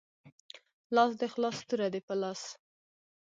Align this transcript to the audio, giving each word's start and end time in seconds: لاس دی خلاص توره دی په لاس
لاس 0.95 1.11
دی 1.19 1.27
خلاص 1.33 1.57
توره 1.69 1.87
دی 1.93 2.01
په 2.07 2.13
لاس 2.21 2.41